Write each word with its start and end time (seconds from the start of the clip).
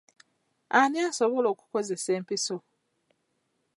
Ani 0.79 0.99
asobola 1.09 1.47
okukozesa 1.53 2.09
empiso? 2.17 2.57